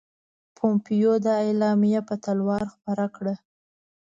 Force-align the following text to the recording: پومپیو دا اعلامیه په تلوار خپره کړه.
پومپیو 0.55 1.13
دا 1.25 1.33
اعلامیه 1.45 2.01
په 2.07 2.15
تلوار 2.23 2.63
خپره 2.73 3.05
کړه. 3.15 3.35